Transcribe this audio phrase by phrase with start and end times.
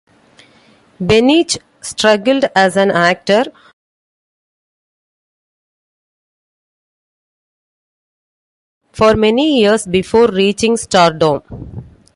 [0.99, 3.43] Peniche struggled as an actor
[8.91, 11.43] for many years before reaching stardom.